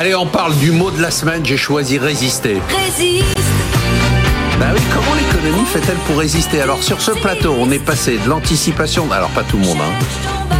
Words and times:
Allez, 0.00 0.14
on 0.14 0.24
parle 0.24 0.56
du 0.56 0.70
mot 0.72 0.90
de 0.90 1.02
la 1.02 1.10
semaine. 1.10 1.44
J'ai 1.44 1.58
choisi 1.58 1.98
résister. 1.98 2.62
Résiste. 2.86 3.36
Bah 4.58 4.68
oui, 4.72 4.80
comment 4.94 5.14
l'économie 5.14 5.66
fait-elle 5.66 5.98
pour 6.06 6.16
résister? 6.16 6.62
Alors 6.62 6.82
sur 6.82 7.02
ce 7.02 7.10
plateau, 7.10 7.54
on 7.58 7.70
est 7.70 7.84
passé 7.84 8.16
de 8.16 8.26
l'anticipation, 8.26 9.12
alors 9.12 9.28
pas 9.28 9.42
tout 9.42 9.58
le 9.58 9.66
monde, 9.66 9.76
hein, 9.76 10.52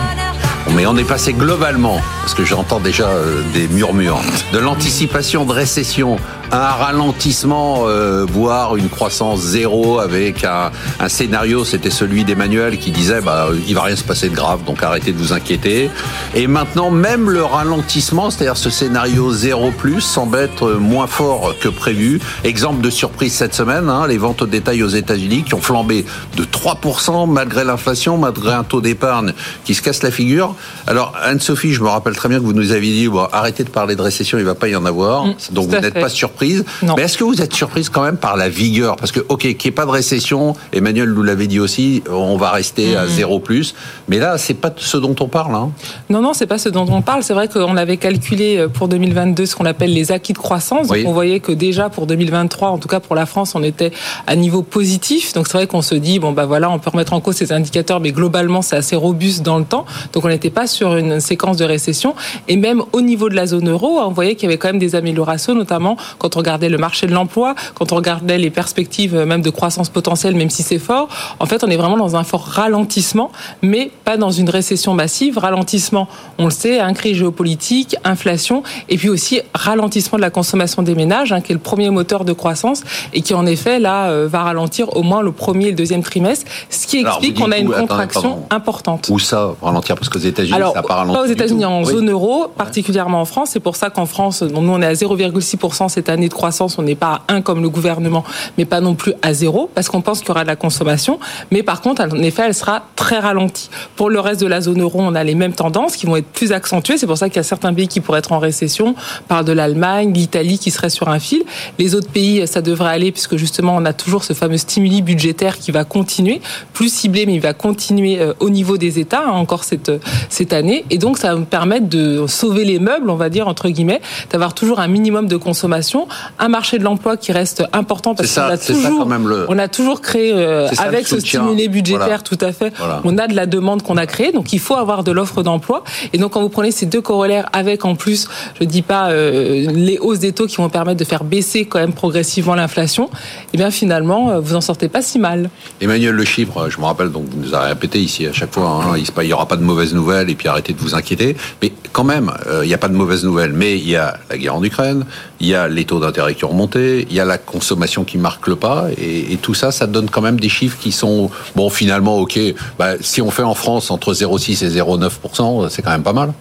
mais 0.77 0.85
on 0.85 0.95
est 0.99 1.05
passé 1.05 1.33
globalement, 1.33 2.03
parce 2.31 2.43
que 2.43 2.45
j'entends 2.45 2.79
déjà 2.79 3.09
euh, 3.09 3.43
des 3.55 3.67
murmures, 3.67 4.21
de 4.53 4.61
l'anticipation 4.61 5.45
de 5.45 5.53
récession 5.53 6.17
un 6.53 6.59
ralentissement, 6.59 7.85
euh, 7.87 8.27
voire 8.29 8.77
une 8.77 8.89
croissance 8.89 9.41
zéro 9.41 10.01
avec 10.01 10.45
un, 10.45 10.71
scénario, 11.09 11.65
c'était 11.65 11.91
celui 11.91 12.25
d'Emmanuel 12.25 12.79
qui 12.79 12.91
disait 12.91 13.21
bah 13.21 13.49
il 13.69 13.75
va 13.75 13.83
rien 13.83 13.97
se 13.97 14.05
passer 14.05 14.29
de 14.29 14.35
grave, 14.35 14.65
donc 14.65 14.83
arrêtez 14.83 15.13
de 15.13 15.19
vous 15.19 15.33
inquiéter. 15.33 15.91
Et 16.35 16.47
maintenant, 16.47 16.91
même 16.91 17.31
le 17.31 17.45
ralentissement, 17.45 18.31
c'est-à-dire 18.31 18.57
ce 18.57 18.71
scénario 18.71 19.33
zéro 19.33 19.71
plus, 19.71 20.01
semble 20.01 20.39
être 20.39 20.73
moins 20.73 21.07
fort 21.07 21.55
que 21.61 21.69
prévu. 21.69 22.21
Exemple 22.45 22.81
de 22.81 22.91
surprise 22.91 23.33
cette 23.33 23.55
semaine, 23.55 23.89
hein, 23.89 24.07
les 24.09 24.19
ventes 24.19 24.43
au 24.43 24.47
détail 24.47 24.83
aux 24.83 24.89
États-Unis 24.89 25.45
qui 25.45 25.55
ont 25.55 25.63
flambé 25.63 26.05
de 26.37 26.45
3% 26.45 27.31
malgré 27.31 27.65
l'inflation, 27.65 28.19
malgré 28.19 28.53
un 28.53 28.65
taux 28.65 28.81
d'épargne 28.81 29.35
qui 29.65 29.75
se 29.75 29.83
casse 29.83 30.03
la 30.03 30.11
figure. 30.11 30.55
Alors 30.87 31.15
Anne-Sophie, 31.23 31.73
je 31.73 31.83
me 31.83 31.89
rappelle 31.89 32.15
très 32.21 32.29
bien 32.29 32.39
que 32.39 32.45
vous 32.45 32.53
nous 32.53 32.73
aviez 32.73 32.93
dit 32.93 33.09
bon, 33.09 33.27
arrêtez 33.33 33.65
de 33.65 33.71
parler 33.71 33.97
de 33.97 34.03
récession, 34.03 34.37
il 34.39 34.45
va 34.45 34.55
pas 34.55 34.69
y 34.69 34.77
en 34.77 34.85
avoir, 34.85 35.25
mm, 35.25 35.35
donc 35.53 35.71
vous 35.71 35.79
n'êtes 35.79 35.95
pas 35.95 36.11
surpris 36.11 36.51
mais 36.97 37.03
est-ce 37.03 37.19
que 37.19 37.25
vous 37.25 37.41
êtes 37.41 37.55
surprise 37.55 37.89
quand 37.89 38.03
même 38.03 38.17
par 38.17 38.37
la 38.37 38.49
vigueur? 38.49 38.97
Parce 38.97 39.13
que, 39.13 39.21
ok, 39.29 39.41
qu'il 39.41 39.57
n'y 39.57 39.69
ait 39.69 39.71
pas 39.71 39.87
de 39.87 39.91
récession, 39.91 40.55
Emmanuel 40.73 41.11
nous 41.11 41.23
l'avait 41.23 41.47
dit 41.47 41.61
aussi, 41.61 42.03
on 42.11 42.37
va 42.37 42.51
rester 42.51 42.97
à 42.97 43.05
mhm. 43.05 43.09
zéro 43.09 43.41
plus. 43.41 43.75
Mais 44.09 44.19
là, 44.19 44.39
c'est 44.39 44.55
pas 44.55 44.73
ce 44.77 44.97
dont 44.97 45.15
on 45.21 45.29
parle. 45.29 45.55
Hein. 45.55 45.71
Non, 46.09 46.21
non, 46.21 46.33
c'est 46.35 46.47
pas 46.47 46.59
ce 46.59 46.69
dont 46.69 46.87
on 46.91 47.03
parle. 47.03 47.23
C'est 47.23 47.35
vrai 47.35 47.49
qu'on 47.49 47.77
avait 47.77 47.97
calculé 47.97 48.59
euh, 48.59 48.69
pour 48.69 48.89
2022 48.89 49.47
ce 49.47 49.57
qu'on 49.57 49.65
appelle 49.65 49.93
les 49.93 50.13
acquis 50.13 50.33
de 50.33 50.39
croissance. 50.39 50.89
Donc 50.89 50.99
on 51.07 51.13
voyait 51.13 51.41
que 51.41 51.53
déjà 51.53 51.89
pour 51.89 52.07
2023, 52.07 52.69
en 52.69 52.79
tout 52.79 52.89
cas 52.89 53.01
pour 53.01 53.17
la 53.17 53.27
France, 53.27 53.55
on 53.55 53.63
était 53.63 53.93
à 54.27 54.37
niveau 54.37 54.63
positif. 54.63 55.33
Donc 55.33 55.47
c'est 55.49 55.59
vrai 55.59 55.67
qu'on 55.67 55.83
se 55.83 55.95
dit, 55.95 56.19
bon, 56.19 56.33
bah 56.33 56.47
voilà, 56.47 56.71
on 56.71 56.79
peut 56.79 56.91
remettre 56.91 57.13
en 57.13 57.21
cause 57.21 57.37
ces 57.37 57.53
indicateurs, 57.53 58.01
mais 58.01 58.13
globalement, 58.13 58.63
c'est 58.63 58.77
assez 58.77 58.97
robuste 58.97 59.43
dans 59.43 59.59
le 59.59 59.65
temps. 59.65 59.87
Donc 60.13 60.25
on 60.25 60.29
n'était 60.29 60.51
pas 60.51 60.67
sur 60.67 60.97
une 60.97 61.21
séquence 61.21 61.57
de 61.57 61.65
récession. 61.65 62.10
Et 62.49 62.57
même 62.57 62.83
au 62.93 63.01
niveau 63.01 63.29
de 63.29 63.35
la 63.35 63.47
zone 63.47 63.69
euro, 63.69 64.01
on 64.01 64.11
voyait 64.11 64.35
qu'il 64.35 64.45
y 64.45 64.47
avait 64.47 64.59
quand 64.59 64.69
même 64.69 64.79
des 64.79 64.95
améliorations, 64.95 65.55
notamment 65.55 65.97
quand 66.19 66.37
on 66.37 66.39
regardait 66.39 66.69
le 66.69 66.79
marché 66.79 67.07
de 67.07 67.13
l'emploi, 67.13 67.55
quand 67.75 67.93
on 67.93 67.97
regardait 67.97 68.39
les 68.39 68.51
perspectives 68.51 69.15
euh, 69.15 69.27
même 69.27 69.43
de 69.43 69.51
croissance 69.51 69.89
potentielle, 69.89 70.35
même 70.35 70.51
si 70.51 70.63
c'est 70.63 70.79
fort, 70.79 71.09
en 71.39 71.47
fait, 71.47 71.65
on 71.65 71.69
est 71.69 71.77
vraiment 71.77 71.97
dans 71.97 72.17
un 72.17 72.25
fort 72.25 72.45
ralentissement, 72.45 73.31
mais 73.63 73.91
pas 74.05 74.17
dans 74.17 74.31
une 74.31 74.49
récession 74.51 74.95
massive. 74.95 75.39
Ralentissement, 75.39 76.09
on 76.39 76.47
le 76.47 76.51
sait, 76.51 76.81
un 76.81 76.93
crise 76.93 77.17
géopolitique, 77.17 77.97
inflation, 78.05 78.63
et 78.89 78.97
puis 78.97 79.09
aussi 79.09 79.41
ralentissement 79.55 80.17
de 80.17 80.23
la 80.23 80.31
consommation 80.31 80.83
des 80.83 80.95
ménages, 80.95 81.33
hein, 81.33 81.41
qui 81.41 81.53
est 81.53 81.55
le 81.55 81.61
premier 81.61 81.91
moteur 81.91 82.25
de 82.25 82.33
croissance, 82.33 82.83
et 83.13 83.23
qui 83.23 83.35
en 83.35 83.47
effet, 83.47 83.79
là, 83.79 84.11
euh, 84.11 84.29
va 84.31 84.43
ralentir 84.43 84.97
au 84.97 85.03
moins 85.03 85.23
le 85.23 85.33
premier 85.33 85.67
et 85.67 85.71
le 85.71 85.77
deuxième 85.77 86.03
trimestre, 86.03 86.47
ce 86.69 86.87
qui 86.87 86.99
explique 86.99 87.39
qu'on 87.39 87.53
a 87.53 87.59
une 87.59 87.71
contraction 87.71 88.43
importante. 88.51 89.09
Où 89.11 89.19
ça, 89.19 89.55
ralentir? 89.63 89.95
Parce 89.97 90.09
qu'aux 90.09 90.19
États-Unis, 90.19 90.59
ça 90.59 90.73
n'a 90.75 90.83
pas 90.83 90.95
ralenti. 90.95 91.17
Pas 91.17 91.23
aux 91.23 91.33
États-Unis, 91.33 91.65
en 91.65 91.83
zone 91.91 92.11
euro, 92.11 92.49
particulièrement 92.57 93.21
en 93.21 93.25
France. 93.25 93.51
C'est 93.53 93.61
pour 93.61 93.77
ça 93.77 93.91
qu'en 93.91 94.07
France, 94.07 94.43
nous, 94.43 94.71
on 94.71 94.83
est 94.83 94.87
à 94.87 94.93
0,6% 94.93 95.89
cette 95.89 96.09
année 96.09 96.29
de 96.29 96.35
croissance, 96.35 96.79
on 96.79 96.83
n'est 96.83 96.95
pas 96.95 97.23
à 97.29 97.35
1 97.35 97.43
comme 97.43 97.63
le 97.63 97.69
gouvernement, 97.69 98.25
mais 98.59 98.65
pas 98.65 98.81
non 98.81 98.95
plus 98.95 99.15
à 99.23 99.33
0, 99.33 99.71
parce 99.75 99.89
qu'on 99.89 100.01
pense 100.01 100.21
qu'il 100.21 100.29
y 100.29 100.31
aura 100.33 100.43
de 100.43 100.49
la 100.49 100.57
consommation. 100.57 101.19
Mais 101.51 101.63
par 101.63 101.81
contre, 101.81 102.03
en 102.03 102.23
effet, 102.23 102.43
elle 102.47 102.55
sera 102.55 102.83
très 102.97 103.19
ralentie. 103.19 103.71
Pour 103.97 104.11
le 104.11 104.21
reste 104.21 104.41
de 104.41 104.47
la 104.47 104.61
zone 104.61 104.81
euro, 104.81 105.01
on 105.01 105.15
a 105.15 105.25
les 105.25 105.35
mêmes 105.35 105.53
tendances 105.53 105.97
qui 105.97 106.07
vont 106.07 106.17
être 106.17 106.27
plus 106.27 106.53
accentuées. 106.53 106.99
C'est 106.99 107.07
pour 107.07 107.19
ça 107.19 107.29
qu'il 107.29 107.37
y 107.37 107.41
a 107.41 107.45
certains 107.45 107.75
pays 107.75 107.89
qui 107.89 108.01
pourraient 108.01 108.21
être 108.21 108.33
en 108.33 108.39
récession. 108.39 108.95
On 109.23 109.29
parle 109.29 109.45
de 109.45 109.53
l'Allemagne, 109.53 110.13
l'Italie 110.13 110.59
qui 110.59 110.71
serait 110.71 110.91
sur 110.91 111.09
un 111.09 111.19
fil. 111.19 111.43
Les 111.79 111.95
autres 111.95 112.11
pays, 112.11 112.47
ça 112.47 112.63
devrait 112.63 112.91
aller, 112.91 113.13
puisque 113.13 113.37
justement, 113.37 113.77
on 113.77 113.85
a 113.85 113.93
toujours 113.93 114.25
ce 114.25 114.33
fameux 114.33 114.59
stimuli 114.59 115.03
budgétaire 115.03 115.59
qui 115.59 115.71
va 115.71 115.85
continuer, 115.85 116.41
plus 116.73 116.93
ciblé, 116.93 117.27
mais 117.27 117.35
il 117.35 117.41
va 117.41 117.55
continuer 117.55 118.21
euh, 118.21 118.33
au 118.41 118.51
niveau 118.51 118.77
des 118.77 118.99
États, 118.99 119.25
hein, 119.27 119.33
encore 119.33 119.65
cette, 119.65 119.93
cette 120.29 120.53
année. 120.53 120.85
Et 120.91 120.99
donc, 120.99 121.19
ça 121.19 121.33
va 121.33 121.41
me 121.41 121.45
permettre 121.45 121.80
de 121.81 122.27
sauver 122.27 122.65
les 122.65 122.79
meubles, 122.79 123.11
on 123.11 123.17
va 123.17 123.29
dire, 123.29 123.49
entre 123.49 123.69
guillemets, 123.69 124.01
d'avoir 124.31 124.55
toujours 124.55 124.81
un 124.81 124.89
minimum 124.89 125.27
de 125.27 125.37
consommation, 125.37 126.09
un 126.39 126.49
marché 126.49 126.79
de 126.79 126.85
l'emploi 126.85 127.17
qui 127.17 127.33
reste 127.33 127.65
important 127.73 128.15
parce 128.15 128.35
qu'on 128.35 128.43
a 128.43 128.59
toujours, 128.59 129.09
on 129.49 129.59
a 129.59 129.69
toujours 129.69 130.01
créé 130.01 130.33
euh, 130.33 130.69
avec 130.79 131.07
ce 131.07 131.21
stimulé 131.21 131.69
budgétaire, 131.69 132.23
tout 132.23 132.39
à 132.41 132.53
fait. 132.53 132.73
On 133.05 133.19
a 133.19 133.27
de 133.27 133.35
la 133.35 133.47
demande 133.47 133.83
qu'on 133.83 133.97
a 133.97 134.07
créée, 134.07 134.33
donc 134.33 134.53
il 134.53 134.61
faut 134.61 134.77
avoir 134.77 135.05
de 135.05 135.13
l'offre 135.13 135.43
d'emploi. 135.43 135.85
Et 136.13 136.19
donc 136.19 136.33
quand 136.33 136.43
vous 136.43 136.49
prenez 136.49 136.71
ces 136.71 136.87
deux 136.87 137.01
corollaires 137.01 137.49
avec 137.53 137.85
en 137.85 137.95
plus, 137.95 138.29
je 138.61 138.65
dis 138.65 138.83
pas 138.83 139.11
euh, 139.11 139.71
les 139.73 139.99
hausses 139.99 140.19
des 140.19 140.33
taux 140.33 140.47
qui 140.47 140.57
vont 140.57 140.69
permettre 140.69 140.99
de 140.99 141.05
faire 141.05 141.25
baisser 141.25 141.65
quand 141.65 141.79
même 141.79 141.93
progressivement 141.93 142.55
l'inflation, 142.55 143.07
et 143.07 143.09
eh 143.55 143.57
bien 143.57 143.71
finalement 143.71 144.31
euh, 144.31 144.41
vous 144.41 144.55
en 144.55 144.61
sortez 144.61 144.89
pas 144.89 145.03
si 145.03 145.19
mal. 145.19 145.51
Emmanuel 145.81 146.15
Le 146.15 146.25
Chiffre, 146.25 146.69
je 146.69 146.79
me 146.79 146.85
rappelle 146.85 147.11
donc 147.11 147.25
vous 147.31 147.39
nous 147.39 147.55
avez 147.55 147.69
répété 147.69 148.01
ici 148.01 148.27
à 148.27 148.33
chaque 148.33 148.53
fois, 148.53 148.83
hein, 148.85 148.97
il 148.97 149.27
n'y 149.27 149.33
aura 149.33 149.47
pas 149.47 149.57
de 149.57 149.63
mauvaises 149.63 149.95
nouvelles 149.95 150.31
et 150.31 150.35
puis 150.35 150.49
arrêtez 150.49 150.73
de 150.73 150.79
vous 150.79 150.95
inquiéter. 150.95 151.37
Mais 151.63 151.70
quand 151.93 152.05
même, 152.05 152.31
il 152.63 152.69
n'y 152.69 152.75
a 152.75 152.79
pas 152.79 152.89
de 152.89 152.95
mauvaises 152.95 153.25
nouvelles. 153.25 153.53
Mais 153.53 153.77
il 153.77 153.89
y 153.89 153.97
a 153.97 154.19
la 154.29 154.39
guerre 154.39 154.55
en 154.55 154.63
Ukraine, 154.63 155.05
il 155.41 155.49
y 155.49 155.55
a 155.55 155.69
les 155.69 155.85
taux 155.85 156.01
d'intérêt 156.01 156.35
qui 156.35 156.45
ont 156.45 156.51
remonté, 156.51 157.07
il 157.09 157.15
y 157.15 157.21
a 157.21 157.25
la 157.25 157.39
consommation 157.39 158.05
qui 158.05 158.19
marque 158.19 158.47
le 158.47 158.57
pas, 158.57 158.87
et, 158.97 159.39
tout 159.43 159.55
ça, 159.55 159.73
ça 159.73 159.87
donne 159.87 160.09
quand 160.09 160.21
même 160.21 160.39
des 160.39 160.49
chiffres 160.49 160.79
qui 160.81 160.93
sont, 160.93 161.31
bon, 161.57 161.71
finalement, 161.71 162.19
ok, 162.19 162.39
bah, 162.79 162.93
si 163.01 163.23
on 163.23 163.31
fait 163.31 163.43
en 163.43 163.55
France 163.55 163.91
entre 163.91 164.13
0,6 164.13 164.65
et 164.65 164.81
0,9%, 164.81 165.69
c'est 165.69 165.83
quand 165.83 165.91
même 165.91 166.03
pas 166.03 166.13
mal. 166.13 166.33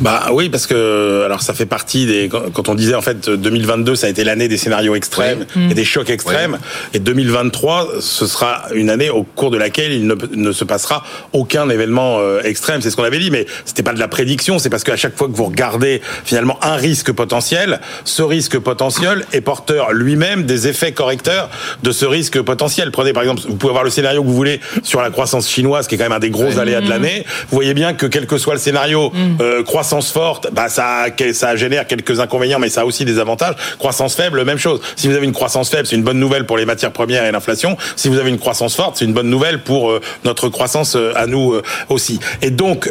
Bah 0.00 0.28
oui, 0.32 0.48
parce 0.48 0.66
que 0.66 1.22
alors 1.24 1.42
ça 1.42 1.54
fait 1.54 1.66
partie 1.66 2.06
des 2.06 2.28
quand 2.28 2.68
on 2.68 2.74
disait 2.74 2.94
en 2.94 3.00
fait 3.00 3.30
2022 3.30 3.94
ça 3.94 4.08
a 4.08 4.10
été 4.10 4.24
l'année 4.24 4.48
des 4.48 4.56
scénarios 4.56 4.94
extrêmes 4.96 5.46
et 5.70 5.74
des 5.74 5.84
chocs 5.84 6.10
extrêmes. 6.10 6.58
Et 6.94 6.98
2023 6.98 8.00
ce 8.00 8.26
sera 8.26 8.64
une 8.74 8.90
année 8.90 9.10
au 9.10 9.22
cours 9.22 9.50
de 9.50 9.56
laquelle 9.56 9.92
il 9.92 10.06
ne, 10.06 10.16
ne 10.34 10.52
se 10.52 10.64
passera 10.64 11.04
aucun 11.32 11.68
événement 11.68 12.18
euh, 12.18 12.42
extrême, 12.42 12.80
c'est 12.80 12.90
ce 12.90 12.96
qu'on 12.96 13.04
avait 13.04 13.18
dit 13.18 13.30
mais 13.30 13.46
c'était 13.64 13.82
pas 13.82 13.92
de 13.92 14.00
la 14.00 14.08
prédiction, 14.08 14.58
c'est 14.58 14.70
parce 14.70 14.82
qu'à 14.82 14.96
chaque 14.96 15.16
fois 15.16 15.28
que 15.28 15.32
vous 15.32 15.44
regardez 15.44 16.02
finalement 16.24 16.58
un 16.62 16.74
risque 16.74 17.12
potentiel, 17.12 17.80
ce 18.04 18.22
risque 18.22 18.58
potentiel 18.58 19.24
est 19.32 19.40
porteur 19.40 19.92
lui-même 19.92 20.42
des 20.44 20.66
effets 20.66 20.92
correcteurs 20.92 21.50
de 21.82 21.92
ce 21.92 22.04
risque 22.04 22.40
potentiel. 22.42 22.90
Prenez 22.90 23.12
par 23.12 23.22
exemple, 23.22 23.42
vous 23.46 23.56
pouvez 23.56 23.70
avoir 23.70 23.84
le 23.84 23.90
scénario 23.90 24.22
que 24.22 24.26
vous 24.26 24.34
voulez 24.34 24.60
sur 24.82 25.00
la 25.00 25.10
croissance 25.10 25.48
chinoise 25.48 25.86
qui 25.86 25.94
est 25.94 25.98
quand 25.98 26.04
même 26.04 26.12
un 26.12 26.18
des 26.18 26.30
gros 26.30 26.58
aléas 26.58 26.80
de 26.80 26.88
l'année. 26.88 27.24
Vous 27.48 27.54
voyez 27.54 27.74
bien 27.74 27.94
que 27.94 28.06
quel 28.06 28.26
que 28.26 28.38
soit 28.38 28.54
le 28.54 28.60
scénario 28.60 29.10
mm. 29.10 29.36
euh, 29.40 29.62
croissance 29.62 29.83
forte, 29.84 30.48
bah 30.52 30.68
ça, 30.68 31.06
ça 31.32 31.56
génère 31.56 31.86
quelques 31.86 32.20
inconvénients, 32.20 32.58
mais 32.58 32.68
ça 32.68 32.82
a 32.82 32.84
aussi 32.84 33.04
des 33.04 33.18
avantages. 33.18 33.54
Croissance 33.78 34.14
faible, 34.14 34.44
même 34.44 34.58
chose. 34.58 34.80
Si 34.96 35.08
vous 35.08 35.14
avez 35.14 35.26
une 35.26 35.32
croissance 35.32 35.70
faible, 35.70 35.86
c'est 35.86 35.96
une 35.96 36.02
bonne 36.02 36.18
nouvelle 36.18 36.46
pour 36.46 36.56
les 36.56 36.64
matières 36.64 36.92
premières 36.92 37.24
et 37.24 37.32
l'inflation. 37.32 37.76
Si 37.96 38.08
vous 38.08 38.18
avez 38.18 38.30
une 38.30 38.38
croissance 38.38 38.74
forte, 38.74 38.96
c'est 38.96 39.04
une 39.04 39.12
bonne 39.12 39.30
nouvelle 39.30 39.62
pour 39.62 39.90
euh, 39.90 40.00
notre 40.24 40.48
croissance 40.48 40.96
euh, 40.96 41.12
à 41.16 41.26
nous 41.26 41.52
euh, 41.52 41.62
aussi. 41.88 42.20
Et 42.42 42.50
donc, 42.50 42.90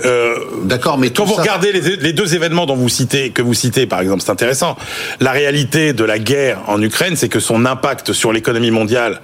d'accord, 0.63 0.97
mais 0.97 1.11
quand 1.11 1.25
vous 1.25 1.33
regardez 1.33 1.71
les, 1.71 1.95
les, 1.97 2.13
deux 2.13 2.35
événements 2.35 2.65
dont 2.65 2.75
vous 2.75 2.89
citez, 2.89 3.31
que 3.31 3.41
vous 3.41 3.53
citez 3.53 3.85
par 3.87 4.01
exemple, 4.01 4.21
c'est 4.21 4.31
intéressant. 4.31 4.77
La 5.19 5.31
réalité 5.31 5.93
de 5.93 6.03
la 6.03 6.19
guerre 6.19 6.59
en 6.67 6.81
Ukraine, 6.81 7.15
c'est 7.15 7.29
que 7.29 7.39
son 7.39 7.65
impact 7.65 8.13
sur 8.13 8.31
l'économie 8.31 8.71
mondiale 8.71 9.21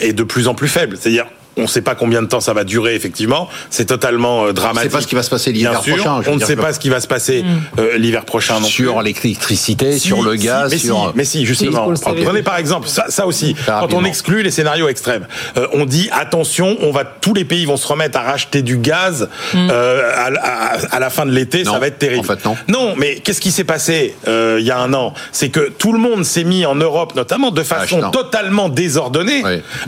est 0.00 0.12
de 0.12 0.22
plus 0.22 0.48
en 0.48 0.54
plus 0.54 0.68
faible. 0.68 0.96
C'est-à-dire 0.98 1.26
on 1.58 1.62
ne 1.62 1.66
sait 1.66 1.82
pas 1.82 1.94
combien 1.94 2.22
de 2.22 2.26
temps 2.26 2.40
ça 2.40 2.54
va 2.54 2.64
durer, 2.64 2.94
effectivement. 2.94 3.48
C'est 3.70 3.86
totalement 3.86 4.46
euh, 4.46 4.52
dramatique. 4.52 4.78
On 4.78 4.86
ne 4.86 4.90
sait 4.90 4.96
pas 4.96 5.02
ce 5.02 5.06
qui 5.08 5.14
va 5.14 5.22
se 5.22 5.30
passer 5.30 5.52
l'hiver 5.52 5.80
prochain. 5.80 6.20
On 6.26 6.36
ne 6.36 6.44
sait 6.44 6.56
pas 6.56 6.72
ce 6.72 6.78
qui 6.78 6.88
va 6.88 7.00
se 7.00 7.06
passer 7.08 7.42
mm. 7.42 7.80
euh, 7.80 7.98
l'hiver 7.98 8.24
prochain. 8.24 8.60
Non 8.60 8.68
sur 8.68 9.02
l'électricité, 9.02 9.98
sur 9.98 10.22
le 10.22 10.36
gaz, 10.36 10.70
mais 10.70 10.78
sur. 10.78 10.96
Si, 10.96 11.16
mais 11.16 11.24
si, 11.24 11.46
justement. 11.46 11.92
Prenez 12.24 12.42
par 12.42 12.56
exemple 12.56 12.88
ça, 12.88 13.26
aussi. 13.26 13.54
quand 13.66 13.92
on 13.92 14.04
exclut 14.04 14.42
les 14.42 14.50
scénarios 14.50 14.88
extrêmes, 14.88 15.26
euh, 15.56 15.66
on 15.72 15.84
dit 15.84 16.08
attention, 16.12 16.76
on 16.80 16.92
va 16.92 17.04
tous 17.04 17.34
les 17.34 17.44
pays 17.44 17.64
vont 17.64 17.76
se 17.76 17.86
remettre 17.86 18.18
à 18.18 18.22
racheter 18.22 18.62
du 18.62 18.78
gaz 18.78 19.28
mm. 19.54 19.70
à, 19.70 21.00
la 21.00 21.10
fin 21.10 21.26
de 21.26 21.32
l'été, 21.32 21.64
ça 21.64 21.78
va 21.78 21.88
être 21.88 21.98
terrible. 21.98 22.20
En 22.20 22.22
fait, 22.22 22.44
non. 22.44 22.56
Non, 22.68 22.94
mais 22.96 23.16
qu'est-ce 23.16 23.40
qui 23.40 23.50
s'est 23.50 23.64
passé 23.64 24.14
il 24.26 24.64
y 24.64 24.70
a 24.70 24.78
un 24.78 24.92
an? 24.94 25.14
C'est 25.32 25.48
que 25.48 25.70
tout 25.70 25.92
le 25.92 25.98
monde 25.98 26.24
s'est 26.24 26.44
mis 26.44 26.66
en 26.66 26.74
Europe, 26.74 27.14
notamment 27.14 27.50
de 27.50 27.62
façon 27.62 28.10
totalement 28.10 28.68
désordonnée, 28.68 29.42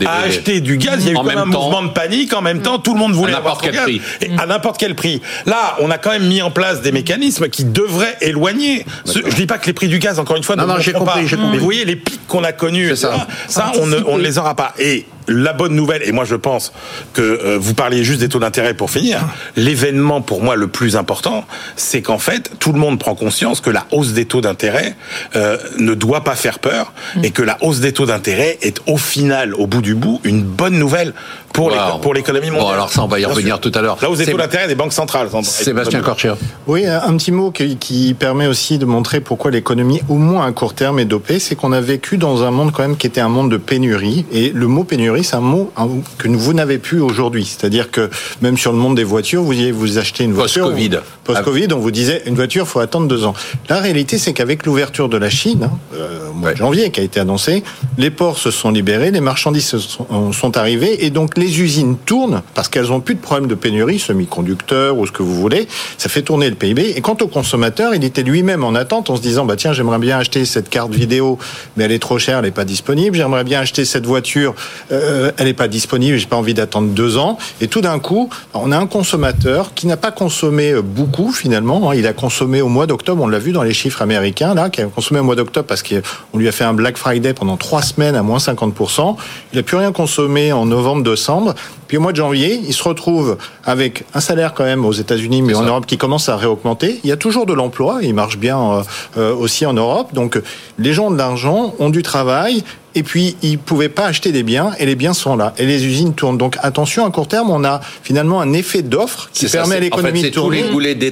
à 0.05 0.21
acheter 0.23 0.61
du 0.61 0.77
gaz. 0.77 0.99
Il 1.01 1.05
y 1.05 1.09
a 1.09 1.11
eu 1.13 1.15
quand 1.15 1.23
même 1.23 1.37
un 1.37 1.47
mouvement 1.61 1.83
de 1.83 1.89
panique. 1.89 2.33
En 2.33 2.41
même 2.41 2.61
temps, 2.61 2.79
tout 2.79 2.93
le 2.93 2.99
monde 2.99 3.13
voulait 3.13 3.33
à 3.33 3.37
n'importe 3.37 3.61
quel 3.61 3.75
prix. 3.75 4.01
à 4.37 4.45
n'importe 4.45 4.77
quel 4.77 4.95
prix. 4.95 5.21
Là, 5.45 5.75
on 5.79 5.89
a 5.91 5.97
quand 5.97 6.11
même 6.11 6.27
mis 6.27 6.41
en 6.41 6.51
place 6.51 6.81
des 6.81 6.91
mécanismes 6.91 7.49
qui 7.49 7.63
devraient 7.63 8.17
éloigner. 8.21 8.85
Je 9.05 9.21
je 9.25 9.35
dis 9.35 9.45
pas 9.45 9.57
que 9.57 9.67
les 9.67 9.73
prix 9.73 9.87
du 9.87 9.99
gaz, 9.99 10.19
encore 10.19 10.37
une 10.37 10.43
fois, 10.43 10.55
non, 10.55 10.63
ne 10.63 10.73
non, 10.73 10.79
j'ai 10.79 10.93
compris, 10.93 11.23
Mais 11.31 11.57
vous 11.57 11.63
voyez 11.63 11.85
les 11.85 11.95
pics 11.95 12.27
qu'on 12.27 12.43
a 12.43 12.51
connus, 12.51 12.95
ça, 12.95 13.27
ça 13.47 13.71
on, 13.79 13.87
ne, 13.87 13.97
on 14.05 14.17
ne 14.17 14.23
les 14.23 14.37
aura 14.37 14.55
pas. 14.55 14.73
Et 14.77 15.05
la 15.27 15.53
bonne 15.53 15.75
nouvelle, 15.75 16.01
et 16.03 16.11
moi 16.11 16.25
je 16.25 16.35
pense 16.35 16.71
que 17.13 17.21
euh, 17.21 17.57
vous 17.59 17.73
parliez 17.73 18.03
juste 18.03 18.19
des 18.19 18.29
taux 18.29 18.39
d'intérêt 18.39 18.73
pour 18.73 18.89
finir, 18.89 19.19
l'événement 19.55 20.21
pour 20.21 20.41
moi 20.41 20.55
le 20.55 20.67
plus 20.67 20.95
important, 20.95 21.45
c'est 21.75 22.01
qu'en 22.01 22.19
fait, 22.19 22.51
tout 22.59 22.73
le 22.73 22.79
monde 22.79 22.99
prend 22.99 23.15
conscience 23.15 23.61
que 23.61 23.69
la 23.69 23.85
hausse 23.91 24.13
des 24.13 24.25
taux 24.25 24.41
d'intérêt 24.41 24.95
euh, 25.35 25.57
ne 25.77 25.93
doit 25.93 26.23
pas 26.23 26.35
faire 26.35 26.59
peur, 26.59 26.93
mm. 27.15 27.25
et 27.25 27.31
que 27.31 27.41
la 27.41 27.57
hausse 27.61 27.79
des 27.79 27.93
taux 27.93 28.05
d'intérêt 28.05 28.57
est 28.61 28.81
au 28.87 28.97
final, 28.97 29.53
au 29.55 29.67
bout 29.67 29.81
du 29.81 29.95
bout, 29.95 30.19
une 30.23 30.43
bonne 30.43 30.77
nouvelle 30.77 31.13
pour 31.53 31.71
pour 32.01 32.13
l'économie 32.13 32.49
mondiale. 32.49 32.65
Bon, 32.65 32.71
alors 32.71 32.89
ça, 32.89 33.03
on 33.03 33.07
va 33.07 33.19
y 33.19 33.25
revenir 33.25 33.59
tout 33.59 33.71
à 33.75 33.81
l'heure. 33.81 33.97
Là, 34.01 34.09
hausse 34.09 34.19
des 34.19 34.25
taux 34.25 34.37
d'intérêt 34.37 34.67
des 34.67 34.75
banques 34.75 34.93
centrales. 34.93 35.27
Sébastien 35.43 36.01
Corchia. 36.01 36.37
Oui, 36.67 36.85
un 36.85 37.17
petit 37.17 37.31
mot 37.31 37.51
qui, 37.51 37.77
qui 37.77 38.13
permet 38.13 38.47
aussi 38.47 38.77
de 38.77 38.85
montrer 38.85 39.19
pourquoi 39.19 39.51
l'économie, 39.51 40.01
au 40.09 40.15
moins 40.15 40.45
à 40.45 40.51
court 40.51 40.73
terme, 40.73 40.99
est 40.99 41.05
dopée, 41.05 41.39
c'est 41.39 41.55
qu'on 41.55 41.71
a 41.71 41.81
vécu 41.81 42.17
dans 42.17 42.43
un 42.43 42.51
monde 42.51 42.71
quand 42.71 42.83
même 42.83 42.97
qui 42.97 43.07
était 43.07 43.21
un 43.21 43.29
monde 43.29 43.51
de 43.51 43.57
pénurie, 43.57 44.25
et 44.31 44.49
le 44.49 44.67
mot 44.67 44.83
pénurie, 44.83 45.10
c'est 45.23 45.35
un 45.35 45.41
mot 45.41 45.71
que 46.17 46.27
vous 46.27 46.53
n'avez 46.53 46.77
plus 46.77 47.01
aujourd'hui. 47.01 47.45
C'est-à-dire 47.45 47.91
que 47.91 48.09
même 48.41 48.57
sur 48.57 48.71
le 48.71 48.77
monde 48.77 48.95
des 48.95 49.03
voitures, 49.03 49.43
vous 49.43 49.53
vous 49.73 49.97
achetez 49.97 50.23
une 50.23 50.33
voiture. 50.33 50.65
Post-Covid. 50.65 50.99
Post-Covid, 51.23 51.67
on 51.73 51.79
vous 51.79 51.91
disait 51.91 52.23
une 52.25 52.35
voiture, 52.35 52.67
faut 52.67 52.79
attendre 52.79 53.07
deux 53.07 53.25
ans. 53.25 53.33
La 53.69 53.79
réalité, 53.79 54.17
c'est 54.17 54.33
qu'avec 54.33 54.65
l'ouverture 54.65 55.09
de 55.09 55.17
la 55.17 55.29
Chine, 55.29 55.63
hein, 55.63 55.77
euh, 55.93 56.29
au 56.29 56.33
mois 56.33 56.53
de 56.53 56.57
janvier, 56.57 56.91
qui 56.91 56.99
a 56.99 57.03
été 57.03 57.19
annoncé, 57.19 57.63
les 57.97 58.09
ports 58.09 58.37
se 58.37 58.51
sont 58.51 58.71
libérés, 58.71 59.11
les 59.11 59.21
marchandises 59.21 59.77
sont, 59.77 60.31
sont 60.31 60.57
arrivées, 60.57 61.05
et 61.05 61.09
donc 61.09 61.37
les 61.37 61.61
usines 61.61 61.97
tournent 61.97 62.41
parce 62.53 62.69
qu'elles 62.69 62.91
ont 62.91 63.01
plus 63.01 63.15
de 63.15 63.21
problème 63.21 63.47
de 63.47 63.55
pénurie, 63.55 63.99
semi-conducteurs 63.99 64.97
ou 64.97 65.05
ce 65.05 65.11
que 65.11 65.23
vous 65.23 65.35
voulez. 65.35 65.67
Ça 65.97 66.09
fait 66.09 66.21
tourner 66.21 66.49
le 66.49 66.55
PIB. 66.55 66.93
Et 66.95 67.01
quant 67.01 67.17
au 67.21 67.27
consommateur, 67.27 67.93
il 67.95 68.03
était 68.03 68.23
lui-même 68.23 68.63
en 68.63 68.75
attente 68.75 69.09
en 69.09 69.15
se 69.15 69.21
disant, 69.21 69.45
bah 69.45 69.55
tiens, 69.55 69.73
j'aimerais 69.73 69.99
bien 69.99 70.17
acheter 70.17 70.45
cette 70.45 70.69
carte 70.69 70.93
vidéo, 70.93 71.37
mais 71.75 71.85
elle 71.85 71.91
est 71.91 71.99
trop 71.99 72.19
chère, 72.19 72.39
elle 72.39 72.45
n'est 72.45 72.51
pas 72.51 72.65
disponible. 72.65 73.15
J'aimerais 73.15 73.43
bien 73.43 73.59
acheter 73.59 73.85
cette 73.85 74.05
voiture, 74.05 74.53
euh, 74.91 75.00
elle 75.37 75.45
n'est 75.45 75.53
pas 75.53 75.67
disponible, 75.67 76.17
j'ai 76.17 76.27
pas 76.27 76.35
envie 76.35 76.53
d'attendre 76.53 76.89
deux 76.89 77.17
ans. 77.17 77.37
Et 77.59 77.67
tout 77.67 77.81
d'un 77.81 77.99
coup, 77.99 78.29
on 78.53 78.71
a 78.71 78.77
un 78.77 78.87
consommateur 78.87 79.73
qui 79.73 79.87
n'a 79.87 79.97
pas 79.97 80.11
consommé 80.11 80.73
beaucoup 80.81 81.31
finalement. 81.31 81.89
Hein. 81.89 81.95
Il 81.95 82.07
a 82.07 82.13
consommé 82.13 82.61
au 82.61 82.67
mois 82.67 82.87
d'octobre, 82.87 83.23
on 83.23 83.27
l'a 83.27 83.39
vu 83.39 83.51
dans 83.51 83.63
les 83.63 83.73
chiffres 83.73 84.01
américains 84.01 84.53
là, 84.53 84.69
qui 84.69 84.81
a 84.81 84.85
consommé 84.85 85.19
au 85.19 85.23
mois 85.23 85.35
d'octobre 85.35 85.67
parce 85.67 85.83
qu'on 85.83 86.37
lui 86.37 86.47
a 86.47 86.51
fait 86.51 86.63
un 86.63 86.73
Black 86.73 86.97
Friday 86.97 87.33
pendant 87.33 87.57
trois 87.57 87.81
semaines 87.81 88.15
à 88.15 88.23
moins 88.23 88.37
50%. 88.37 89.15
Il 89.53 89.57
n'a 89.57 89.63
plus 89.63 89.77
rien 89.77 89.91
consommé 89.91 90.51
en 90.51 90.65
novembre-décembre. 90.65 91.55
Puis 91.87 91.97
au 91.97 92.01
mois 92.01 92.11
de 92.11 92.17
janvier, 92.17 92.61
il 92.65 92.73
se 92.73 92.83
retrouve 92.83 93.37
avec 93.65 94.05
un 94.13 94.21
salaire 94.21 94.53
quand 94.53 94.63
même 94.63 94.85
aux 94.85 94.93
États-Unis, 94.93 95.41
mais 95.41 95.55
en 95.55 95.63
Europe 95.63 95.85
qui 95.85 95.97
commence 95.97 96.29
à 96.29 96.37
réaugmenter. 96.37 97.01
Il 97.03 97.09
y 97.09 97.13
a 97.13 97.17
toujours 97.17 97.45
de 97.45 97.53
l'emploi, 97.53 97.99
il 98.01 98.13
marche 98.13 98.37
bien 98.37 98.59
euh, 98.59 98.83
euh, 99.17 99.35
aussi 99.35 99.65
en 99.65 99.73
Europe. 99.73 100.13
Donc 100.13 100.41
les 100.79 100.93
gens 100.93 101.11
de 101.11 101.17
l'argent 101.17 101.75
ont 101.79 101.89
du 101.89 102.01
travail, 102.01 102.63
et 102.95 103.03
puis 103.03 103.35
ils 103.41 103.57
pouvaient 103.57 103.89
pas 103.89 104.05
acheter 104.05 104.31
des 104.31 104.43
biens 104.43 104.71
et 104.79 104.85
les 104.85 104.95
biens 104.95 105.13
sont 105.13 105.35
là 105.35 105.53
et 105.57 105.65
les 105.65 105.85
usines 105.85 106.13
tournent. 106.13 106.37
Donc 106.37 106.57
attention, 106.61 107.05
à 107.05 107.11
court 107.11 107.27
terme, 107.27 107.49
on 107.49 107.63
a 107.63 107.81
finalement 108.03 108.41
un 108.41 108.53
effet 108.53 108.81
d'offre 108.81 109.29
qui 109.33 109.47
permet 109.47 109.75
à 109.75 109.79
l'économie 109.79 110.23
de 110.23 110.29
tourner, 110.29 110.63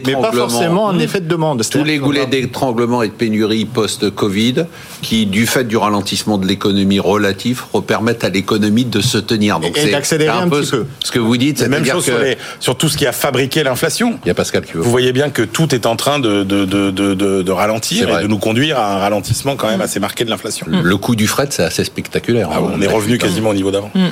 mais 0.05 0.13
pas 0.13 0.31
forcément 0.31 0.89
un 0.89 0.99
effet 0.99 1.21
de 1.21 1.27
demande. 1.27 1.63
Tous 1.69 1.83
les 1.83 1.97
goulets 1.97 2.25
d'étranglement 2.25 3.03
et 3.03 3.07
de 3.07 3.13
pénurie 3.13 3.65
post-Covid 3.65 4.65
qui, 5.01 5.25
du 5.25 5.47
fait 5.47 5.63
du 5.63 5.77
ralentissement 5.77 6.37
de 6.37 6.45
l'économie 6.45 6.99
relatif, 6.99 7.65
permettent 7.89 8.23
à 8.23 8.29
l'économie 8.29 8.85
de 8.85 9.01
se 9.01 9.17
tenir. 9.17 9.59
Donc 9.59 9.77
et 9.77 9.91
d'accélérer 9.91 10.37
un, 10.37 10.49
petit 10.49 10.69
peu. 10.69 10.85
Ce 11.03 11.11
que 11.11 11.19
vous 11.19 11.37
dites, 11.37 11.59
c'est 11.59 11.69
même 11.69 11.85
chose 11.85 12.03
sur, 12.03 12.17
sur, 12.59 12.77
tout 12.77 12.89
ce 12.89 12.97
qui 12.97 13.07
a 13.07 13.11
fabriqué 13.11 13.63
l'inflation. 13.63 14.19
Il 14.23 14.27
y 14.27 14.31
a 14.31 14.35
Pascal 14.35 14.65
qui 14.65 14.73
veut. 14.73 14.81
Vous 14.81 14.91
voyez 14.91 15.11
bien 15.11 15.29
que 15.29 15.41
tout 15.41 15.73
est 15.73 15.85
en 15.85 15.95
train 15.95 16.19
de, 16.19 16.43
de, 16.43 16.65
de, 16.65 16.91
de, 16.91 17.51
ralentir 17.51 18.19
et 18.19 18.23
de 18.23 18.27
nous 18.27 18.37
conduire 18.37 18.77
à 18.77 18.95
un 18.95 18.99
ralentissement 18.99 19.55
quand 19.55 19.67
même 19.67 19.81
assez 19.81 19.99
marqué 19.99 20.23
de 20.23 20.29
l'inflation. 20.29 20.67
Le 20.69 20.97
coût 20.97 21.15
du 21.15 21.27
fret, 21.27 21.47
c'est 21.49 21.63
assez 21.69 21.83
spectaculaire. 21.83 22.50
Ah, 22.51 22.62
on 22.62 22.81
est 22.81 22.88
revenu 22.88 23.18
quasiment 23.18 23.51
au 23.51 23.54
niveau 23.54 23.71
d'avant. 23.71 23.92
Mm. 23.95 24.07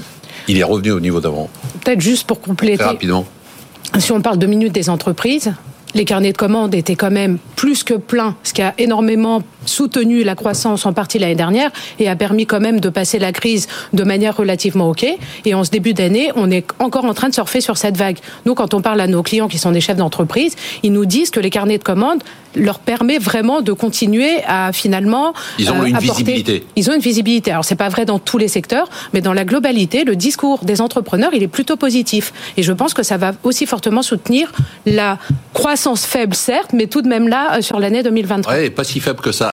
Il 0.47 0.57
est 0.57 0.63
revenu 0.63 0.91
au 0.91 0.99
niveau 0.99 1.19
d'avant. 1.19 1.49
Peut-être 1.83 2.01
juste 2.01 2.25
pour 2.25 2.39
compléter. 2.39 2.83
rapidement. 2.83 3.25
Si 3.97 4.11
on 4.11 4.21
parle 4.21 4.37
de 4.37 4.47
minutes 4.47 4.73
des 4.73 4.89
entreprises, 4.89 5.51
les 5.93 6.05
carnets 6.05 6.31
de 6.31 6.37
commandes 6.37 6.75
étaient 6.75 6.95
quand 6.95 7.11
même 7.11 7.37
plus 7.55 7.83
que 7.83 7.93
pleins, 7.95 8.35
ce 8.43 8.53
qui 8.53 8.61
a 8.61 8.73
énormément 8.77 9.41
soutenu 9.65 10.23
la 10.23 10.35
croissance 10.35 10.85
en 10.85 10.93
partie 10.93 11.19
l'année 11.19 11.35
dernière 11.35 11.71
et 11.99 12.07
a 12.07 12.15
permis 12.15 12.45
quand 12.45 12.59
même 12.59 12.79
de 12.79 12.89
passer 12.89 13.19
la 13.19 13.31
crise 13.31 13.67
de 13.93 14.03
manière 14.03 14.35
relativement 14.35 14.89
OK. 14.89 15.05
Et 15.45 15.53
en 15.53 15.63
ce 15.63 15.71
début 15.71 15.93
d'année, 15.93 16.31
on 16.35 16.51
est 16.51 16.65
encore 16.79 17.05
en 17.05 17.13
train 17.13 17.29
de 17.29 17.33
surfer 17.33 17.61
sur 17.61 17.77
cette 17.77 17.97
vague. 17.97 18.17
Nous, 18.45 18.53
quand 18.53 18.73
on 18.73 18.81
parle 18.81 19.01
à 19.01 19.07
nos 19.07 19.23
clients 19.23 19.47
qui 19.47 19.57
sont 19.57 19.71
des 19.71 19.81
chefs 19.81 19.97
d'entreprise, 19.97 20.55
ils 20.83 20.91
nous 20.91 21.05
disent 21.05 21.31
que 21.31 21.39
les 21.39 21.49
carnets 21.49 21.77
de 21.77 21.83
commandes 21.83 22.23
leur 22.55 22.79
permet 22.79 23.19
vraiment 23.19 23.61
de 23.61 23.71
continuer 23.71 24.41
à 24.47 24.71
finalement 24.73 25.33
ils 25.59 25.69
ont 25.69 25.81
euh, 25.81 25.85
une 25.85 25.97
visibilité. 25.97 26.65
Ils 26.75 26.89
ont 26.89 26.93
une 26.93 27.01
visibilité. 27.01 27.51
Alors 27.51 27.65
c'est 27.65 27.75
pas 27.75 27.89
vrai 27.89 28.05
dans 28.05 28.19
tous 28.19 28.37
les 28.37 28.47
secteurs, 28.47 28.89
mais 29.13 29.21
dans 29.21 29.33
la 29.33 29.45
globalité, 29.45 30.03
le 30.03 30.15
discours 30.15 30.65
des 30.65 30.81
entrepreneurs 30.81 31.33
il 31.33 31.43
est 31.43 31.47
plutôt 31.47 31.75
positif. 31.75 32.33
Et 32.55 32.63
je 32.63 32.73
pense 32.73 32.93
que 32.93 33.03
ça 33.03 33.17
va 33.17 33.33
aussi 33.43 33.65
fortement 33.65 34.01
soutenir 34.01 34.51
la 34.85 35.19
croissance 35.57 36.05
faible 36.05 36.35
certes, 36.35 36.71
mais 36.71 36.85
tout 36.85 37.01
de 37.01 37.07
même 37.07 37.27
là 37.27 37.57
euh, 37.57 37.61
sur 37.61 37.79
l'année 37.79 38.03
2023. 38.03 38.53
Ouais, 38.53 38.69
pas 38.69 38.83
si 38.83 38.99
faible 38.99 39.21
que 39.21 39.31
ça. 39.31 39.45